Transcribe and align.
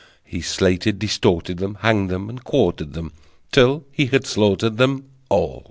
He 0.23 0.41
slated, 0.41 0.97
distorted 0.97 1.57
them, 1.57 1.75
Hanged 1.81 2.09
them 2.09 2.27
and 2.27 2.43
quartered 2.43 2.93
them, 2.93 3.11
Till 3.51 3.83
he 3.91 4.07
had 4.07 4.25
slaughtered 4.25 4.77
them 4.77 5.03
All. 5.29 5.59